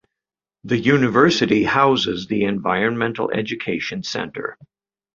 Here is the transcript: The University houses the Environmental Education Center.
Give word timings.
The 0.63 0.79
University 0.79 1.63
houses 1.63 2.25
the 2.25 2.43
Environmental 2.45 3.29
Education 3.29 4.01
Center. 4.01 4.57